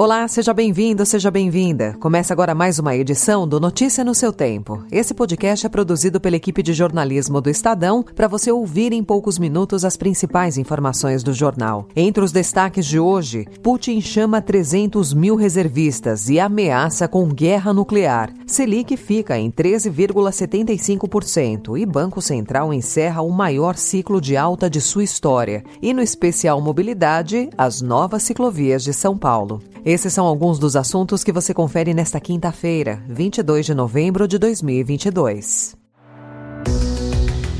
Olá, 0.00 0.28
seja 0.28 0.54
bem-vindo, 0.54 1.04
seja 1.04 1.28
bem-vinda. 1.28 1.96
Começa 1.98 2.32
agora 2.32 2.54
mais 2.54 2.78
uma 2.78 2.94
edição 2.94 3.48
do 3.48 3.58
Notícia 3.58 4.04
no 4.04 4.14
seu 4.14 4.32
Tempo. 4.32 4.84
Esse 4.92 5.12
podcast 5.12 5.66
é 5.66 5.68
produzido 5.68 6.20
pela 6.20 6.36
equipe 6.36 6.62
de 6.62 6.72
jornalismo 6.72 7.40
do 7.40 7.50
Estadão 7.50 8.04
para 8.14 8.28
você 8.28 8.52
ouvir 8.52 8.92
em 8.92 9.02
poucos 9.02 9.40
minutos 9.40 9.84
as 9.84 9.96
principais 9.96 10.56
informações 10.56 11.24
do 11.24 11.32
jornal. 11.32 11.88
Entre 11.96 12.22
os 12.22 12.30
destaques 12.30 12.86
de 12.86 13.00
hoje, 13.00 13.44
Putin 13.60 14.00
chama 14.00 14.40
300 14.40 15.12
mil 15.12 15.34
reservistas 15.34 16.28
e 16.28 16.38
ameaça 16.38 17.08
com 17.08 17.26
guerra 17.26 17.72
nuclear. 17.72 18.32
Selic 18.46 18.96
fica 18.96 19.36
em 19.36 19.50
13,75% 19.50 21.76
e 21.76 21.84
Banco 21.84 22.22
Central 22.22 22.72
encerra 22.72 23.20
o 23.20 23.32
maior 23.32 23.74
ciclo 23.74 24.20
de 24.20 24.36
alta 24.36 24.70
de 24.70 24.80
sua 24.80 25.02
história. 25.02 25.64
E 25.82 25.92
no 25.92 26.00
especial 26.00 26.60
Mobilidade, 26.60 27.50
as 27.58 27.82
novas 27.82 28.22
ciclovias 28.22 28.84
de 28.84 28.92
São 28.92 29.18
Paulo. 29.18 29.60
Esses 29.85 30.13
são 30.13 30.25
alguns 30.25 30.59
dos 30.59 30.75
assuntos 30.75 31.23
que 31.23 31.31
você 31.31 31.53
confere 31.53 31.93
nesta 31.93 32.19
quinta-feira, 32.19 33.03
22 33.07 33.65
de 33.65 33.73
novembro 33.73 34.27
de 34.27 34.37
2022. 34.37 35.75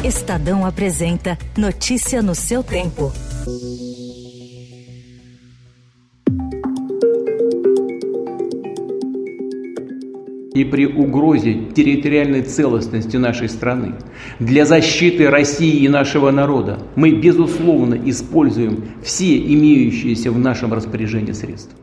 Estadão 0.04 0.66
apresenta 0.66 1.38
Notícia 1.58 2.22
no 2.22 2.36
seu 2.36 2.64
tempo. 2.64 3.12
и 10.54 10.64
при 10.64 10.86
угрозе 10.86 11.54
территориальной 11.74 12.44
целостности 12.44 13.18
нашей 13.18 13.50
страны, 13.50 13.96
для 14.40 14.66
защиты 14.66 15.30
России 15.30 15.84
и 15.84 15.90
нашего 15.90 16.32
народа 16.32 16.80
мы, 16.96 17.12
безусловно, 17.12 18.00
используем 18.06 18.84
все 19.02 19.38
имеющиеся 19.38 20.32
в 20.32 20.38
нашем 20.38 20.74
распоряжении 20.74 21.32
средства. 21.32 21.78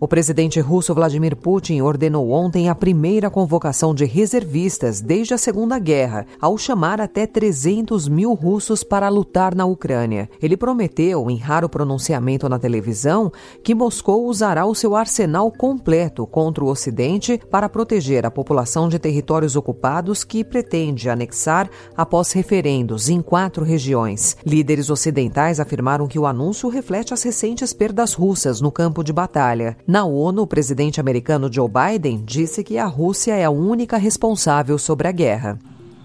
O 0.00 0.06
presidente 0.06 0.60
russo 0.60 0.94
Vladimir 0.94 1.34
Putin 1.34 1.80
ordenou 1.80 2.30
ontem 2.30 2.68
a 2.68 2.74
primeira 2.74 3.28
convocação 3.28 3.92
de 3.92 4.04
reservistas 4.04 5.00
desde 5.00 5.34
a 5.34 5.38
Segunda 5.38 5.76
Guerra, 5.76 6.24
ao 6.40 6.56
chamar 6.56 7.00
até 7.00 7.26
300 7.26 8.06
mil 8.06 8.32
russos 8.32 8.84
para 8.84 9.08
lutar 9.08 9.56
na 9.56 9.64
Ucrânia. 9.66 10.30
Ele 10.40 10.56
prometeu, 10.56 11.28
em 11.28 11.36
raro 11.36 11.68
pronunciamento 11.68 12.48
na 12.48 12.60
televisão, 12.60 13.32
que 13.64 13.74
Moscou 13.74 14.26
usará 14.26 14.66
o 14.66 14.74
seu 14.74 14.94
arsenal 14.94 15.50
completo 15.50 16.24
contra 16.28 16.62
o 16.62 16.68
Ocidente 16.68 17.40
para 17.50 17.68
proteger 17.68 18.24
a 18.24 18.30
população 18.30 18.88
de 18.88 19.00
territórios 19.00 19.56
ocupados 19.56 20.22
que 20.22 20.44
pretende 20.44 21.10
anexar 21.10 21.68
após 21.96 22.30
referendos 22.30 23.08
em 23.08 23.20
quatro 23.20 23.64
regiões. 23.64 24.36
Líderes 24.46 24.90
ocidentais 24.90 25.58
afirmaram 25.58 26.06
que 26.06 26.20
o 26.20 26.26
anúncio 26.26 26.68
reflete 26.68 27.12
as 27.12 27.24
recentes 27.24 27.72
perdas 27.72 28.14
russas 28.14 28.60
no 28.60 28.70
campo 28.70 29.02
de 29.02 29.12
batalha. 29.12 29.76
Na 29.88 30.04
ONU, 30.04 30.42
o 30.42 30.46
presidente 30.46 31.00
americano 31.00 31.50
Joe 31.50 31.66
Biden 31.66 32.22
disse 32.22 32.62
que 32.62 32.76
a 32.76 32.84
Rússia 32.84 33.32
é 33.32 33.46
a 33.46 33.50
única 33.50 33.96
responsável 33.96 34.76
sobre 34.76 35.08
a 35.08 35.12
guerra. 35.12 35.58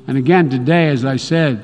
And 0.07 0.15
again 0.15 0.47
today, 0.47 0.89
as 0.89 1.03
I 1.03 1.17
said, 1.17 1.59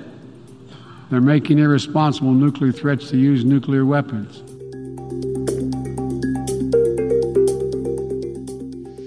they're 1.10 1.24
making 1.24 1.60
irresponsible 1.60 2.34
nuclear 2.34 2.74
threats 2.74 3.08
to 3.12 3.16
use 3.16 3.46
nuclear 3.46 3.86
weapons. 3.86 4.44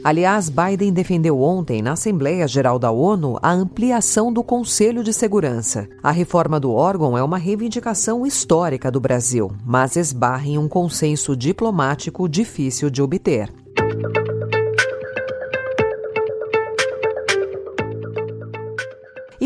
Aliás, 0.04 0.50
Biden 0.50 0.92
defendeu 0.92 1.40
ontem, 1.40 1.80
na 1.80 1.92
Assembleia 1.92 2.48
Geral 2.48 2.76
da 2.76 2.90
ONU, 2.90 3.38
a 3.40 3.52
ampliação 3.52 4.32
do 4.32 4.42
Conselho 4.42 5.04
de 5.04 5.12
Segurança. 5.12 5.88
A 6.02 6.10
reforma 6.10 6.58
do 6.58 6.72
órgão 6.72 7.16
é 7.16 7.22
uma 7.22 7.38
reivindicação 7.38 8.26
histórica 8.26 8.90
do 8.90 9.00
Brasil, 9.00 9.52
mas 9.64 9.94
esbarra 9.94 10.48
em 10.48 10.58
um 10.58 10.66
consenso 10.66 11.36
diplomático 11.36 12.28
difícil 12.28 12.90
de 12.90 13.00
obter. 13.00 13.61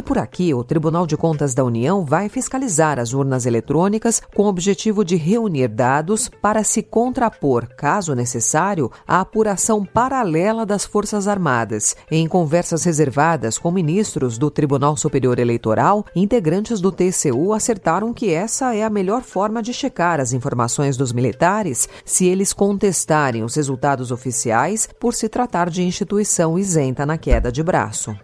Por 0.06 0.19
aqui, 0.19 0.55
o 0.55 0.62
Tribunal 0.62 1.05
de 1.05 1.17
Contas 1.17 1.53
da 1.53 1.65
União 1.65 2.05
vai 2.05 2.28
fiscalizar 2.28 3.00
as 3.00 3.12
urnas 3.12 3.44
eletrônicas 3.44 4.22
com 4.37 4.44
o 4.44 4.47
objetivo 4.47 5.05
de 5.05 5.17
reunir 5.17 5.67
dados 5.67 6.31
para 6.41 6.62
se 6.62 6.81
contrapor, 6.81 7.67
caso 7.77 8.15
necessário, 8.15 8.89
à 9.06 9.21
apuração 9.21 9.84
paralela 9.84 10.65
das 10.65 10.87
Forças 10.87 11.27
Armadas. 11.27 11.97
Em 12.09 12.28
conversas 12.28 12.84
reservadas 12.84 13.59
com 13.59 13.72
ministros 13.72 14.39
do 14.39 14.49
Tribunal 14.49 14.97
Superior 14.97 15.41
Eleitoral, 15.41 16.06
integrantes 16.15 16.81
do 16.81 16.93
TCU 16.93 17.53
acertaram 17.53 18.15
que 18.15 18.33
essa 18.33 18.77
é 18.77 18.84
a 18.84 18.91
melhor 18.91 19.23
forma 19.23 19.61
de 19.61 19.75
checar 19.75 20.21
as 20.21 20.33
informações 20.33 20.97
dos 20.97 21.12
militares 21.12 21.88
se 22.05 22.27
eles 22.27 22.53
contestarem 22.53 23.43
os 23.43 23.56
resultados 23.56 24.12
oficiais 24.12 24.88
por 25.00 25.15
se 25.15 25.28
tratar 25.28 25.69
de 25.69 25.83
instituição 25.83 26.56
isenta 26.56 27.05
na 27.05 27.19
queda 27.19 27.50
de 27.50 27.62
braço. 27.65 28.17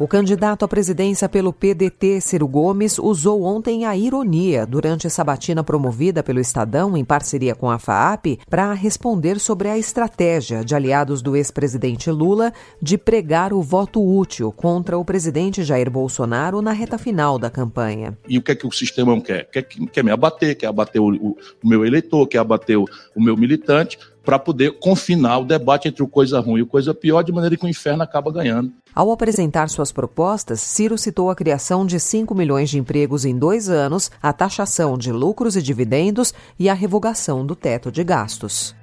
O 0.00 0.08
candidato 0.08 0.64
à 0.64 0.68
presidência 0.68 1.28
pelo 1.28 1.52
PDT, 1.52 2.22
Ciro 2.22 2.48
Gomes, 2.48 2.98
usou 2.98 3.42
ontem 3.42 3.84
a 3.84 3.94
ironia 3.94 4.64
durante 4.64 5.06
a 5.06 5.10
sabatina 5.10 5.62
promovida 5.62 6.22
pelo 6.22 6.40
Estadão 6.40 6.96
em 6.96 7.04
parceria 7.04 7.54
com 7.54 7.68
a 7.68 7.78
FAAP 7.78 8.38
para 8.48 8.72
responder 8.72 9.38
sobre 9.38 9.68
a 9.68 9.76
estratégia 9.76 10.64
de 10.64 10.74
aliados 10.74 11.20
do 11.20 11.36
ex-presidente 11.36 12.10
Lula 12.10 12.50
de 12.80 12.96
pregar 12.96 13.52
o 13.52 13.60
voto 13.60 14.02
útil 14.02 14.50
contra 14.50 14.96
o 14.96 15.04
presidente 15.04 15.62
Jair 15.62 15.90
Bolsonaro 15.90 16.62
na 16.62 16.72
reta 16.72 16.96
final 16.96 17.38
da 17.38 17.50
campanha. 17.50 18.16
E 18.26 18.38
o 18.38 18.42
que 18.42 18.52
é 18.52 18.54
que 18.54 18.66
o 18.66 18.72
sistema 18.72 19.20
quer? 19.20 19.50
Quer, 19.50 19.64
quer 19.64 20.02
me 20.02 20.10
abater, 20.10 20.56
quer 20.56 20.68
abater 20.68 21.02
o, 21.02 21.10
o, 21.10 21.36
meu 21.62 21.84
eleitor, 21.84 22.26
quer 22.26 22.38
abater 22.38 22.78
o, 22.78 22.86
o 23.14 23.22
meu 23.22 23.36
militante 23.36 23.98
para 24.24 24.38
poder 24.38 24.78
confinar 24.78 25.38
o 25.38 25.44
debate 25.44 25.88
entre 25.88 26.02
o 26.02 26.08
coisa 26.08 26.40
ruim 26.40 26.60
e 26.60 26.62
o 26.62 26.66
coisa 26.66 26.94
pior, 26.94 27.22
de 27.22 27.32
maneira 27.32 27.56
que 27.56 27.64
o 27.64 27.68
inferno 27.68 28.02
acaba 28.02 28.32
ganhando. 28.32 28.72
Ao 28.94 29.10
apresentar 29.10 29.68
suas 29.68 29.92
propostas, 29.92 30.60
Ciro 30.60 30.98
citou 30.98 31.30
a 31.30 31.36
criação 31.36 31.86
de 31.86 31.98
5 31.98 32.34
milhões 32.34 32.70
de 32.70 32.78
empregos 32.78 33.24
em 33.24 33.38
dois 33.38 33.68
anos, 33.68 34.10
a 34.22 34.32
taxação 34.32 34.98
de 34.98 35.12
lucros 35.12 35.56
e 35.56 35.62
dividendos 35.62 36.34
e 36.58 36.68
a 36.68 36.74
revogação 36.74 37.46
do 37.46 37.54
teto 37.54 37.90
de 37.90 38.02
gastos. 38.02 38.74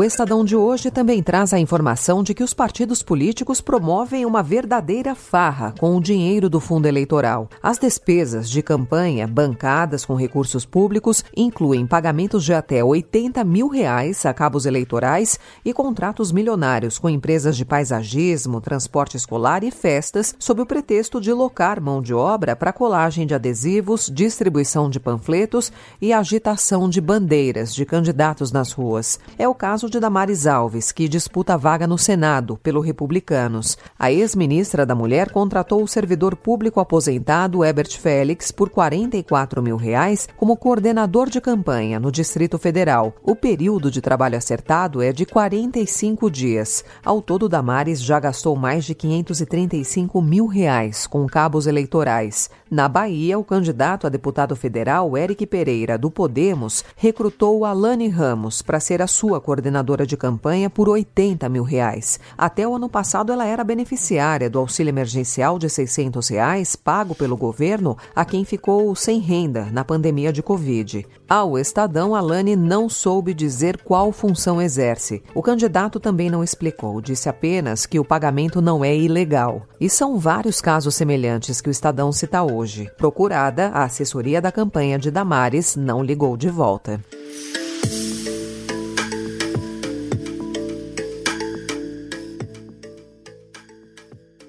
O 0.00 0.02
Estadão 0.02 0.42
de 0.42 0.56
hoje 0.56 0.90
também 0.90 1.22
traz 1.22 1.52
a 1.52 1.58
informação 1.58 2.22
de 2.22 2.32
que 2.32 2.42
os 2.42 2.54
partidos 2.54 3.02
políticos 3.02 3.60
promovem 3.60 4.24
uma 4.24 4.42
verdadeira 4.42 5.14
farra 5.14 5.74
com 5.78 5.94
o 5.94 6.00
dinheiro 6.00 6.48
do 6.48 6.58
fundo 6.58 6.86
eleitoral. 6.86 7.50
As 7.62 7.76
despesas 7.76 8.48
de 8.48 8.62
campanha 8.62 9.26
bancadas 9.26 10.06
com 10.06 10.14
recursos 10.14 10.64
públicos 10.64 11.22
incluem 11.36 11.86
pagamentos 11.86 12.46
de 12.46 12.54
até 12.54 12.82
80 12.82 13.44
mil 13.44 13.68
reais 13.68 14.24
a 14.24 14.32
cabos 14.32 14.64
eleitorais 14.64 15.38
e 15.62 15.74
contratos 15.74 16.32
milionários 16.32 16.98
com 16.98 17.10
empresas 17.10 17.54
de 17.54 17.66
paisagismo, 17.66 18.58
transporte 18.58 19.18
escolar 19.18 19.62
e 19.62 19.70
festas, 19.70 20.34
sob 20.38 20.62
o 20.62 20.66
pretexto 20.66 21.20
de 21.20 21.30
locar 21.30 21.78
mão 21.78 22.00
de 22.00 22.14
obra 22.14 22.56
para 22.56 22.72
colagem 22.72 23.26
de 23.26 23.34
adesivos, 23.34 24.10
distribuição 24.10 24.88
de 24.88 24.98
panfletos 24.98 25.70
e 26.00 26.10
agitação 26.10 26.88
de 26.88 27.02
bandeiras 27.02 27.74
de 27.74 27.84
candidatos 27.84 28.50
nas 28.50 28.72
ruas. 28.72 29.20
É 29.38 29.46
o 29.46 29.54
caso 29.54 29.89
de 29.90 29.98
Damares 29.98 30.46
Alves, 30.46 30.92
que 30.92 31.08
disputa 31.08 31.54
a 31.54 31.56
vaga 31.56 31.84
no 31.84 31.98
Senado 31.98 32.56
pelo 32.62 32.80
Republicanos. 32.80 33.76
A 33.98 34.12
ex-ministra 34.12 34.86
da 34.86 34.94
Mulher 34.94 35.32
contratou 35.32 35.82
o 35.82 35.88
servidor 35.88 36.36
público 36.36 36.78
aposentado 36.78 37.64
Ebert 37.64 37.98
Félix 37.98 38.52
por 38.52 38.70
44 38.70 39.60
mil 39.60 39.76
reais 39.76 40.28
como 40.36 40.56
coordenador 40.56 41.28
de 41.28 41.40
campanha 41.40 41.98
no 41.98 42.12
Distrito 42.12 42.56
Federal. 42.56 43.12
O 43.22 43.34
período 43.34 43.90
de 43.90 44.00
trabalho 44.00 44.38
acertado 44.38 45.02
é 45.02 45.12
de 45.12 45.26
45 45.26 46.30
dias. 46.30 46.84
Ao 47.04 47.20
todo, 47.20 47.48
Damares 47.48 48.00
já 48.00 48.20
gastou 48.20 48.54
mais 48.54 48.84
de 48.84 48.94
535 48.94 50.22
mil 50.22 50.46
reais 50.46 51.06
com 51.08 51.26
cabos 51.26 51.66
eleitorais. 51.66 52.48
Na 52.70 52.88
Bahia, 52.88 53.36
o 53.36 53.44
candidato 53.44 54.06
a 54.06 54.10
deputado 54.10 54.54
federal 54.54 55.18
Eric 55.18 55.44
Pereira, 55.46 55.98
do 55.98 56.08
Podemos, 56.08 56.84
recrutou 56.94 57.64
Alane 57.64 58.08
Ramos 58.08 58.62
para 58.62 58.78
ser 58.78 59.02
a 59.02 59.08
sua 59.08 59.40
coordenadora 59.40 59.69
coordenadora 59.70 60.04
de 60.04 60.16
campanha 60.16 60.68
por 60.68 60.88
80 60.88 61.48
mil 61.48 61.62
reais. 61.62 62.18
Até 62.36 62.66
o 62.66 62.74
ano 62.74 62.88
passado, 62.88 63.32
ela 63.32 63.46
era 63.46 63.62
beneficiária 63.62 64.50
do 64.50 64.58
auxílio 64.58 64.90
emergencial 64.90 65.58
de 65.58 65.70
600 65.70 66.28
reais 66.28 66.74
pago 66.74 67.14
pelo 67.14 67.36
governo 67.36 67.96
a 68.14 68.24
quem 68.24 68.44
ficou 68.44 68.94
sem 68.96 69.20
renda 69.20 69.68
na 69.70 69.84
pandemia 69.84 70.32
de 70.32 70.42
Covid. 70.42 71.06
Ao 71.28 71.56
Estadão, 71.56 72.14
Alane 72.14 72.56
não 72.56 72.88
soube 72.88 73.32
dizer 73.32 73.78
qual 73.82 74.10
função 74.10 74.60
exerce. 74.60 75.22
O 75.34 75.42
candidato 75.42 76.00
também 76.00 76.28
não 76.28 76.42
explicou, 76.42 77.00
disse 77.00 77.28
apenas 77.28 77.86
que 77.86 78.00
o 78.00 78.04
pagamento 78.04 78.60
não 78.60 78.84
é 78.84 78.94
ilegal. 78.96 79.62
E 79.80 79.88
são 79.88 80.18
vários 80.18 80.60
casos 80.60 80.96
semelhantes 80.96 81.60
que 81.60 81.68
o 81.68 81.70
Estadão 81.70 82.10
cita 82.10 82.42
hoje. 82.42 82.90
Procurada, 82.98 83.68
a 83.68 83.84
assessoria 83.84 84.40
da 84.40 84.50
campanha 84.50 84.98
de 84.98 85.10
Damares 85.10 85.76
não 85.76 86.02
ligou 86.02 86.36
de 86.36 86.50
volta. 86.50 87.00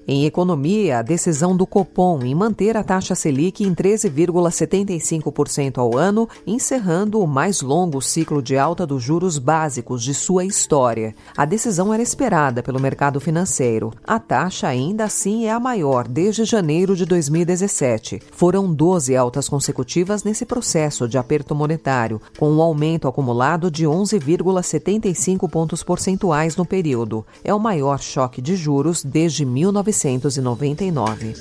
Em 0.06 0.26
economia, 0.26 0.98
a 0.98 1.02
decisão 1.02 1.56
do 1.56 1.64
Copom 1.64 2.18
em 2.24 2.34
manter 2.34 2.76
a 2.76 2.82
taxa 2.82 3.14
Selic 3.14 3.62
em 3.62 3.72
13,75% 3.72 5.78
ao 5.78 5.96
ano, 5.96 6.28
encerrando 6.44 7.20
o 7.20 7.26
mais 7.26 7.62
longo 7.62 8.02
ciclo 8.02 8.42
de 8.42 8.58
alta 8.58 8.84
dos 8.84 9.00
juros 9.00 9.38
básicos 9.38 10.02
de 10.02 10.12
sua 10.12 10.44
história. 10.44 11.14
A 11.36 11.44
decisão 11.44 11.94
era 11.94 12.02
esperada 12.02 12.64
pelo 12.64 12.80
mercado 12.80 13.20
financeiro. 13.20 13.92
A 14.04 14.18
taxa 14.18 14.66
ainda 14.66 15.04
assim 15.04 15.44
é 15.44 15.52
a 15.52 15.60
maior 15.60 16.08
desde 16.08 16.44
janeiro 16.44 16.96
de 16.96 17.06
2017. 17.06 18.20
Foram 18.32 18.74
12 18.74 19.14
altas 19.14 19.48
consecutivas 19.48 20.24
nesse 20.24 20.44
processo 20.44 21.06
de 21.06 21.16
aperto 21.16 21.54
monetário, 21.54 22.20
com 22.36 22.50
um 22.50 22.60
aumento 22.60 23.06
acumulado 23.06 23.70
de 23.70 23.84
11,75 23.84 25.48
pontos 25.48 25.84
percentuais 25.84 26.56
no 26.56 26.66
período. 26.66 27.24
É 27.44 27.54
o 27.54 27.60
maior 27.60 28.00
choque 28.00 28.42
de 28.42 28.56
juros 28.56 29.04
desde 29.04 29.44
1900 29.44 29.91
1999. 29.92 31.34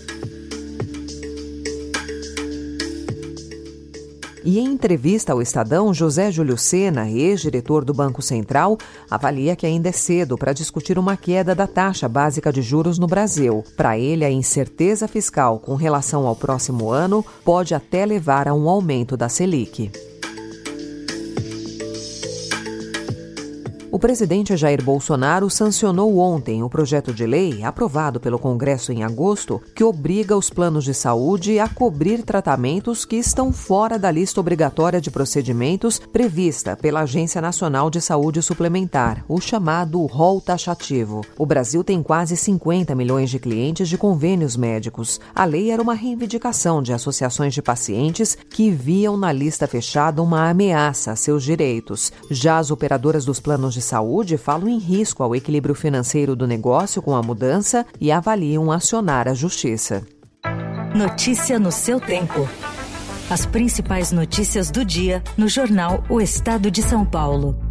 E 4.44 4.60
em 4.60 4.66
entrevista 4.66 5.34
ao 5.34 5.42
Estadão, 5.42 5.94
José 5.94 6.32
Júlio 6.32 6.58
Sena, 6.58 7.10
ex-diretor 7.10 7.86
do 7.86 7.94
Banco 7.94 8.22
Central, 8.22 8.78
avalia 9.10 9.56
que 9.56 9.68
ainda 9.68 9.90
é 9.90 9.92
cedo 9.92 10.36
para 10.38 10.52
discutir 10.52 10.98
uma 10.98 11.16
queda 11.16 11.54
da 11.54 11.68
taxa 11.68 12.10
básica 12.10 12.52
de 12.52 12.62
juros 12.62 12.98
no 12.98 13.06
Brasil. 13.06 13.64
Para 13.78 14.00
ele, 14.00 14.26
a 14.26 14.32
incerteza 14.32 15.08
fiscal 15.08 15.60
com 15.60 15.76
relação 15.76 16.26
ao 16.26 16.36
próximo 16.36 16.90
ano 16.90 17.24
pode 17.46 17.76
até 17.76 18.04
levar 18.04 18.48
a 18.48 18.54
um 18.54 18.68
aumento 18.68 19.16
da 19.16 19.30
Selic. 19.30 20.11
O 23.94 24.00
presidente 24.00 24.56
Jair 24.56 24.82
Bolsonaro 24.82 25.50
sancionou 25.50 26.18
ontem 26.18 26.64
o 26.64 26.70
projeto 26.70 27.14
de 27.14 27.26
lei, 27.26 27.62
aprovado 27.62 28.22
pelo 28.22 28.40
Congresso 28.40 28.94
em 28.94 29.04
agosto, 29.04 29.62
que 29.76 29.84
obriga 29.84 30.38
os 30.38 30.50
planos 30.50 30.86
de 30.86 30.94
saúde 30.94 31.60
a 31.60 31.68
cobrir 31.68 32.24
tratamentos 32.24 33.04
que 33.04 33.18
estão 33.18 33.52
fora 33.52 34.00
da 34.00 34.10
lista 34.10 34.40
obrigatória 34.40 35.02
de 35.02 35.12
procedimentos 35.12 36.00
prevista 36.00 36.74
pela 36.74 37.02
Agência 37.02 37.42
Nacional 37.42 37.90
de 37.90 38.00
Saúde 38.00 38.42
Suplementar, 38.42 39.26
o 39.28 39.42
chamado 39.42 40.06
rol 40.06 40.40
taxativo. 40.40 41.20
O 41.38 41.46
Brasil 41.46 41.84
tem 41.84 42.02
quase 42.02 42.38
50 42.38 42.96
milhões 42.96 43.30
de 43.30 43.40
clientes 43.40 43.90
de 43.90 43.98
convênios 43.98 44.56
médicos. 44.56 45.20
A 45.36 45.44
lei 45.44 45.70
era 45.70 45.82
uma 45.82 45.96
reivindicação 45.96 46.82
de 46.82 46.94
associações 46.94 47.54
de 47.54 47.62
pacientes 47.62 48.38
que 48.50 48.72
viam 48.72 49.18
na 49.18 49.34
lista 49.34 49.68
fechada 49.68 50.22
uma 50.22 50.50
ameaça 50.50 51.12
a 51.12 51.16
seus 51.18 51.44
direitos. 51.44 52.14
Já 52.30 52.58
as 52.58 52.72
operadoras 52.72 53.26
dos 53.26 53.42
planos 53.42 53.74
de 53.74 53.81
de 53.82 53.88
saúde 53.88 54.38
falam 54.38 54.70
em 54.70 54.78
risco 54.78 55.24
ao 55.24 55.36
equilíbrio 55.36 55.74
financeiro 55.74 56.36
do 56.36 56.46
negócio 56.46 57.02
com 57.02 57.16
a 57.16 57.24
mudança 57.24 57.84
e 58.00 58.12
avaliam 58.12 58.72
acionar 58.72 59.28
a 59.28 59.34
justiça. 59.34 60.06
Notícia 60.96 61.58
no 61.58 61.72
seu 61.72 62.00
tempo. 62.00 62.48
As 63.30 63.46
principais 63.46 64.12
notícias 64.12 64.70
do 64.70 64.86
dia 64.86 65.24
no 65.36 65.48
jornal 65.48 66.04
O 66.10 66.22
Estado 66.22 66.70
de 66.70 66.84
São 66.84 67.04
Paulo. 67.04 67.71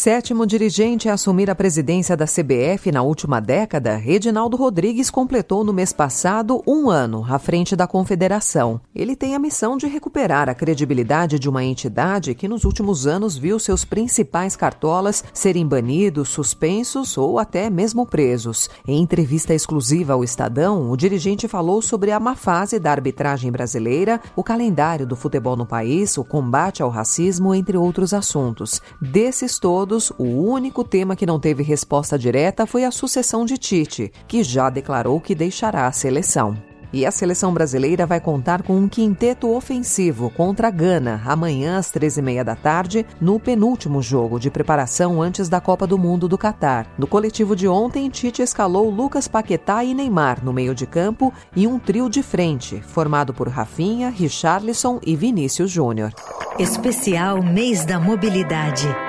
Sétimo 0.00 0.46
dirigente 0.46 1.08
a 1.08 1.14
assumir 1.14 1.50
a 1.50 1.56
presidência 1.56 2.16
da 2.16 2.24
CBF 2.24 2.92
na 2.92 3.02
última 3.02 3.40
década, 3.40 3.96
Reginaldo 3.96 4.56
Rodrigues 4.56 5.10
completou 5.10 5.64
no 5.64 5.72
mês 5.72 5.92
passado 5.92 6.62
um 6.64 6.88
ano 6.88 7.26
à 7.28 7.36
frente 7.36 7.74
da 7.74 7.84
confederação. 7.84 8.80
Ele 8.94 9.16
tem 9.16 9.34
a 9.34 9.40
missão 9.40 9.76
de 9.76 9.88
recuperar 9.88 10.48
a 10.48 10.54
credibilidade 10.54 11.36
de 11.36 11.48
uma 11.48 11.64
entidade 11.64 12.32
que 12.36 12.46
nos 12.46 12.62
últimos 12.62 13.08
anos 13.08 13.36
viu 13.36 13.58
seus 13.58 13.84
principais 13.84 14.54
cartolas 14.54 15.24
serem 15.34 15.66
banidos, 15.66 16.28
suspensos 16.28 17.18
ou 17.18 17.36
até 17.36 17.68
mesmo 17.68 18.06
presos. 18.06 18.70
Em 18.86 19.02
entrevista 19.02 19.52
exclusiva 19.52 20.12
ao 20.12 20.22
Estadão, 20.22 20.92
o 20.92 20.96
dirigente 20.96 21.48
falou 21.48 21.82
sobre 21.82 22.12
a 22.12 22.20
má 22.20 22.36
fase 22.36 22.78
da 22.78 22.92
arbitragem 22.92 23.50
brasileira, 23.50 24.20
o 24.36 24.44
calendário 24.44 25.04
do 25.04 25.16
futebol 25.16 25.56
no 25.56 25.66
país, 25.66 26.16
o 26.16 26.22
combate 26.22 26.84
ao 26.84 26.88
racismo, 26.88 27.52
entre 27.52 27.76
outros 27.76 28.14
assuntos. 28.14 28.80
Desses 29.02 29.58
todos, 29.58 29.87
todos, 29.88 30.12
o 30.18 30.24
único 30.24 30.84
tema 30.84 31.16
que 31.16 31.24
não 31.24 31.40
teve 31.40 31.62
resposta 31.62 32.18
direta 32.18 32.66
foi 32.66 32.84
a 32.84 32.90
sucessão 32.90 33.46
de 33.46 33.56
Tite, 33.56 34.12
que 34.26 34.44
já 34.44 34.68
declarou 34.68 35.18
que 35.18 35.34
deixará 35.34 35.86
a 35.86 35.92
seleção. 35.92 36.56
E 36.92 37.04
a 37.06 37.10
seleção 37.10 37.52
brasileira 37.52 38.06
vai 38.06 38.20
contar 38.20 38.62
com 38.62 38.74
um 38.74 38.88
quinteto 38.88 39.50
ofensivo 39.50 40.30
contra 40.30 40.68
a 40.68 40.70
Gana, 40.70 41.22
amanhã 41.24 41.78
às 41.78 41.90
13h30 41.90 42.44
da 42.44 42.54
tarde, 42.54 43.06
no 43.20 43.40
penúltimo 43.40 44.02
jogo 44.02 44.38
de 44.38 44.50
preparação 44.50 45.22
antes 45.22 45.48
da 45.48 45.60
Copa 45.60 45.86
do 45.86 45.98
Mundo 45.98 46.28
do 46.28 46.38
Catar. 46.38 46.86
No 46.98 47.06
coletivo 47.06 47.56
de 47.56 47.66
ontem, 47.66 48.08
Tite 48.10 48.42
escalou 48.42 48.90
Lucas 48.90 49.26
Paquetá 49.26 49.84
e 49.84 49.94
Neymar 49.94 50.44
no 50.44 50.52
meio 50.52 50.74
de 50.74 50.86
campo 50.86 51.32
e 51.56 51.66
um 51.66 51.78
trio 51.78 52.10
de 52.10 52.22
frente, 52.22 52.82
formado 52.82 53.32
por 53.32 53.48
Rafinha, 53.48 54.10
Richarlison 54.10 54.98
e 55.04 55.16
Vinícius 55.16 55.70
Júnior. 55.70 56.12
Especial 56.58 57.42
Mês 57.42 57.84
da 57.84 58.00
Mobilidade. 58.00 59.07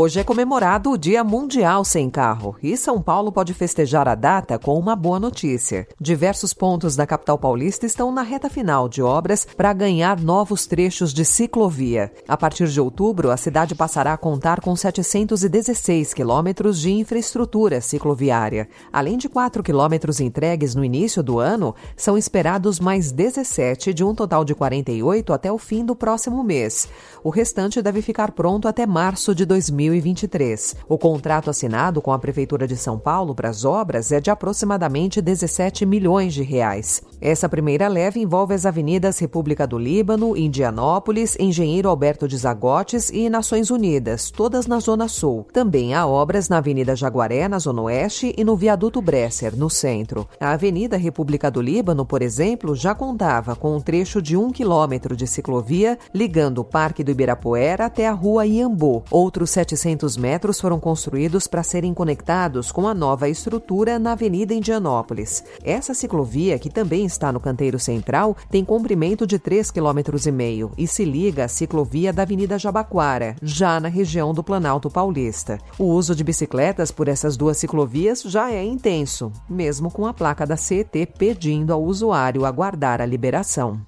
Hoje 0.00 0.20
é 0.20 0.22
comemorado 0.22 0.92
o 0.92 0.96
Dia 0.96 1.24
Mundial 1.24 1.84
Sem 1.84 2.08
Carro 2.08 2.54
e 2.62 2.76
São 2.76 3.02
Paulo 3.02 3.32
pode 3.32 3.52
festejar 3.52 4.06
a 4.06 4.14
data 4.14 4.56
com 4.56 4.78
uma 4.78 4.94
boa 4.94 5.18
notícia. 5.18 5.88
Diversos 6.00 6.54
pontos 6.54 6.94
da 6.94 7.04
capital 7.04 7.36
paulista 7.36 7.84
estão 7.84 8.12
na 8.12 8.22
reta 8.22 8.48
final 8.48 8.88
de 8.88 9.02
obras 9.02 9.44
para 9.44 9.72
ganhar 9.72 10.20
novos 10.20 10.68
trechos 10.68 11.12
de 11.12 11.24
ciclovia. 11.24 12.12
A 12.28 12.36
partir 12.36 12.68
de 12.68 12.80
outubro, 12.80 13.28
a 13.32 13.36
cidade 13.36 13.74
passará 13.74 14.12
a 14.12 14.16
contar 14.16 14.60
com 14.60 14.76
716 14.76 16.14
quilômetros 16.14 16.78
de 16.78 16.92
infraestrutura 16.92 17.80
cicloviária. 17.80 18.68
Além 18.92 19.18
de 19.18 19.28
4 19.28 19.64
quilômetros 19.64 20.20
entregues 20.20 20.76
no 20.76 20.84
início 20.84 21.24
do 21.24 21.40
ano, 21.40 21.74
são 21.96 22.16
esperados 22.16 22.78
mais 22.78 23.10
17 23.10 23.92
de 23.92 24.04
um 24.04 24.14
total 24.14 24.44
de 24.44 24.54
48 24.54 25.32
até 25.32 25.50
o 25.50 25.58
fim 25.58 25.84
do 25.84 25.96
próximo 25.96 26.44
mês. 26.44 26.88
O 27.24 27.30
restante 27.30 27.82
deve 27.82 28.00
ficar 28.00 28.30
pronto 28.30 28.68
até 28.68 28.86
março 28.86 29.34
de 29.34 29.44
2020. 29.44 29.87
2023. 29.88 30.76
O 30.88 30.98
contrato 30.98 31.50
assinado 31.50 32.00
com 32.02 32.12
a 32.12 32.18
Prefeitura 32.18 32.66
de 32.66 32.76
São 32.76 32.98
Paulo 32.98 33.34
para 33.34 33.48
as 33.48 33.64
obras 33.64 34.12
é 34.12 34.20
de 34.20 34.30
aproximadamente 34.30 35.20
17 35.20 35.86
milhões 35.86 36.34
de 36.34 36.42
reais. 36.42 37.02
Essa 37.20 37.48
primeira 37.48 37.88
leve 37.88 38.20
envolve 38.20 38.54
as 38.54 38.66
avenidas 38.66 39.18
República 39.18 39.66
do 39.66 39.78
Líbano, 39.78 40.36
Indianópolis, 40.36 41.36
Engenheiro 41.40 41.88
Alberto 41.88 42.28
de 42.28 42.36
Zagotes 42.36 43.10
e 43.10 43.28
Nações 43.28 43.70
Unidas, 43.70 44.30
todas 44.30 44.66
na 44.66 44.78
Zona 44.78 45.08
Sul. 45.08 45.46
Também 45.52 45.94
há 45.94 46.06
obras 46.06 46.48
na 46.48 46.58
Avenida 46.58 46.94
Jaguaré, 46.94 47.48
na 47.48 47.58
Zona 47.58 47.82
Oeste, 47.82 48.34
e 48.36 48.44
no 48.44 48.56
Viaduto 48.56 49.00
Bresser, 49.00 49.56
no 49.56 49.70
centro. 49.70 50.28
A 50.38 50.52
Avenida 50.52 50.96
República 50.96 51.50
do 51.50 51.60
Líbano, 51.60 52.04
por 52.04 52.22
exemplo, 52.22 52.74
já 52.74 52.94
contava 52.94 53.56
com 53.56 53.76
um 53.76 53.80
trecho 53.80 54.20
de 54.20 54.36
um 54.36 54.52
quilômetro 54.52 55.16
de 55.16 55.26
ciclovia 55.26 55.98
ligando 56.14 56.58
o 56.58 56.64
Parque 56.64 57.02
do 57.02 57.10
Ibirapuera 57.10 57.86
até 57.86 58.06
a 58.06 58.12
Rua 58.12 58.46
Iambu. 58.46 59.02
Outros 59.10 59.50
700 59.50 59.77
metros 60.16 60.60
foram 60.60 60.78
construídos 60.78 61.46
para 61.46 61.62
serem 61.62 61.94
conectados 61.94 62.72
com 62.72 62.86
a 62.86 62.94
nova 62.94 63.28
estrutura 63.28 63.98
na 63.98 64.12
Avenida 64.12 64.54
Indianópolis. 64.54 65.44
Essa 65.64 65.94
ciclovia, 65.94 66.58
que 66.58 66.70
também 66.70 67.04
está 67.04 67.32
no 67.32 67.40
canteiro 67.40 67.78
central, 67.78 68.36
tem 68.50 68.64
comprimento 68.64 69.26
de 69.26 69.38
3,5 69.38 69.72
km 69.72 70.70
e 70.76 70.86
se 70.86 71.04
liga 71.04 71.44
à 71.44 71.48
ciclovia 71.48 72.12
da 72.12 72.22
Avenida 72.22 72.58
Jabaquara, 72.58 73.36
já 73.42 73.80
na 73.80 73.88
região 73.88 74.34
do 74.34 74.44
Planalto 74.44 74.90
Paulista. 74.90 75.58
O 75.78 75.84
uso 75.84 76.14
de 76.14 76.24
bicicletas 76.24 76.90
por 76.90 77.08
essas 77.08 77.36
duas 77.36 77.56
ciclovias 77.56 78.22
já 78.22 78.52
é 78.52 78.64
intenso, 78.64 79.32
mesmo 79.48 79.90
com 79.90 80.06
a 80.06 80.14
placa 80.14 80.46
da 80.46 80.56
CET 80.56 81.06
pedindo 81.18 81.72
ao 81.72 81.82
usuário 81.82 82.44
aguardar 82.44 83.00
a 83.00 83.06
liberação. 83.06 83.87